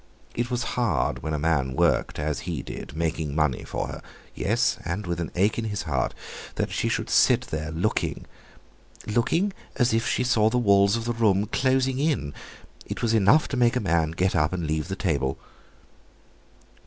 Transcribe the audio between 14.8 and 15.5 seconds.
the table.